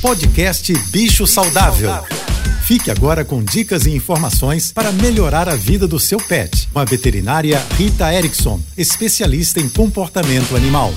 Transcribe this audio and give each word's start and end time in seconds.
Podcast 0.00 0.72
Bicho 0.90 1.26
Saudável. 1.26 1.90
Fique 2.64 2.88
agora 2.88 3.24
com 3.24 3.42
dicas 3.42 3.84
e 3.84 3.90
informações 3.90 4.70
para 4.70 4.92
melhorar 4.92 5.48
a 5.48 5.56
vida 5.56 5.88
do 5.88 5.98
seu 5.98 6.18
pet. 6.18 6.68
Com 6.72 6.78
a 6.78 6.84
veterinária 6.84 7.60
Rita 7.76 8.12
Erickson, 8.14 8.60
especialista 8.76 9.58
em 9.58 9.68
comportamento 9.68 10.54
animal. 10.54 10.94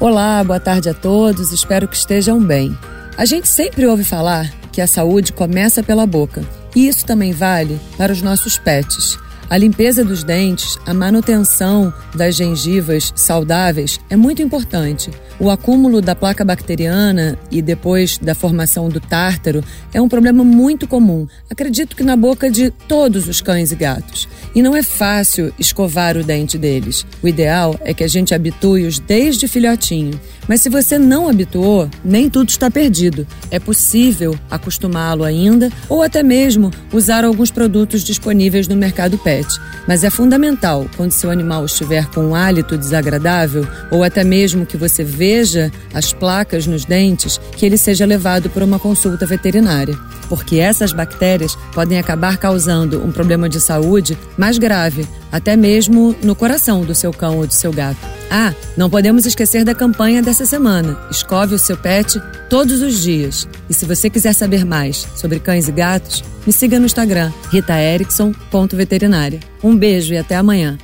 Olá, 0.00 0.42
boa 0.42 0.58
tarde 0.58 0.88
a 0.88 0.94
todos, 0.94 1.52
espero 1.52 1.86
que 1.86 1.96
estejam 1.96 2.40
bem. 2.40 2.76
A 3.18 3.26
gente 3.26 3.46
sempre 3.46 3.86
ouve 3.86 4.02
falar 4.02 4.50
que 4.72 4.80
a 4.80 4.86
saúde 4.86 5.34
começa 5.34 5.82
pela 5.82 6.06
boca, 6.06 6.42
e 6.74 6.88
isso 6.88 7.04
também 7.04 7.32
vale 7.32 7.78
para 7.98 8.12
os 8.12 8.22
nossos 8.22 8.56
pets. 8.56 9.18
A 9.50 9.56
limpeza 9.56 10.04
dos 10.04 10.22
dentes, 10.22 10.76
a 10.84 10.92
manutenção 10.92 11.90
das 12.14 12.36
gengivas 12.36 13.14
saudáveis 13.16 13.98
é 14.10 14.14
muito 14.14 14.42
importante. 14.42 15.10
O 15.40 15.48
acúmulo 15.50 16.02
da 16.02 16.14
placa 16.14 16.44
bacteriana 16.44 17.38
e 17.50 17.62
depois 17.62 18.18
da 18.18 18.34
formação 18.34 18.90
do 18.90 19.00
tártaro 19.00 19.64
é 19.94 20.02
um 20.02 20.08
problema 20.08 20.44
muito 20.44 20.86
comum. 20.86 21.26
Acredito 21.48 21.96
que 21.96 22.02
na 22.02 22.14
boca 22.14 22.50
de 22.50 22.70
todos 22.70 23.26
os 23.26 23.40
cães 23.40 23.72
e 23.72 23.76
gatos. 23.76 24.28
E 24.54 24.60
não 24.60 24.76
é 24.76 24.82
fácil 24.82 25.50
escovar 25.58 26.16
o 26.18 26.24
dente 26.24 26.58
deles. 26.58 27.06
O 27.22 27.28
ideal 27.28 27.78
é 27.82 27.94
que 27.94 28.04
a 28.04 28.08
gente 28.08 28.34
habitue-os 28.34 28.98
desde 28.98 29.48
filhotinho. 29.48 30.20
Mas 30.46 30.60
se 30.60 30.68
você 30.68 30.98
não 30.98 31.28
habituou, 31.28 31.88
nem 32.04 32.28
tudo 32.28 32.48
está 32.48 32.70
perdido. 32.70 33.26
É 33.50 33.58
possível 33.58 34.38
acostumá-lo 34.50 35.24
ainda 35.24 35.70
ou 35.88 36.02
até 36.02 36.22
mesmo 36.22 36.70
usar 36.92 37.24
alguns 37.24 37.50
produtos 37.50 38.02
disponíveis 38.02 38.66
no 38.66 38.76
mercado 38.76 39.16
pet. 39.18 39.37
Mas 39.86 40.04
é 40.04 40.10
fundamental, 40.10 40.86
quando 40.96 41.12
seu 41.12 41.30
animal 41.30 41.64
estiver 41.64 42.06
com 42.06 42.20
um 42.20 42.34
hálito 42.34 42.76
desagradável 42.76 43.66
ou 43.90 44.02
até 44.02 44.24
mesmo 44.24 44.66
que 44.66 44.76
você 44.76 45.04
veja 45.04 45.70
as 45.94 46.12
placas 46.12 46.66
nos 46.66 46.84
dentes, 46.84 47.38
que 47.56 47.64
ele 47.64 47.76
seja 47.76 48.06
levado 48.06 48.50
para 48.50 48.64
uma 48.64 48.78
consulta 48.78 49.26
veterinária. 49.26 49.96
Porque 50.28 50.58
essas 50.58 50.92
bactérias 50.92 51.56
podem 51.72 51.98
acabar 51.98 52.36
causando 52.36 53.02
um 53.02 53.10
problema 53.10 53.48
de 53.48 53.60
saúde 53.60 54.16
mais 54.36 54.58
grave, 54.58 55.08
até 55.30 55.56
mesmo 55.56 56.14
no 56.22 56.34
coração 56.34 56.84
do 56.84 56.94
seu 56.94 57.12
cão 57.12 57.38
ou 57.38 57.46
do 57.46 57.52
seu 57.52 57.72
gato. 57.72 57.98
Ah, 58.30 58.52
não 58.76 58.90
podemos 58.90 59.26
esquecer 59.26 59.64
da 59.64 59.74
campanha 59.74 60.22
dessa 60.22 60.44
semana. 60.44 60.98
Escove 61.10 61.54
o 61.54 61.58
seu 61.58 61.76
pet 61.76 62.20
todos 62.48 62.82
os 62.82 63.02
dias. 63.02 63.48
E 63.68 63.74
se 63.74 63.86
você 63.86 64.10
quiser 64.10 64.32
saber 64.32 64.64
mais 64.64 65.06
sobre 65.14 65.38
cães 65.40 65.68
e 65.68 65.72
gatos, 65.72 66.22
me 66.46 66.52
siga 66.52 66.78
no 66.78 66.86
Instagram, 66.86 67.32
ritaerickson.veterinária. 67.50 69.40
Um 69.62 69.76
beijo 69.76 70.14
e 70.14 70.18
até 70.18 70.36
amanhã. 70.36 70.78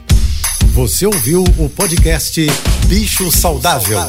Você 0.72 1.06
ouviu 1.06 1.44
o 1.56 1.68
podcast 1.68 2.44
Bicho 2.88 3.30
Saudável. 3.30 4.00